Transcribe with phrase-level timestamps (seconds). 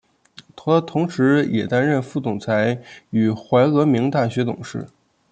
[0.55, 4.87] 他同时也担任副总裁与怀俄明大学董事。